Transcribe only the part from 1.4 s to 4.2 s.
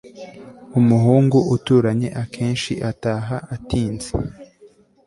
uturanye akenshi ataha atinze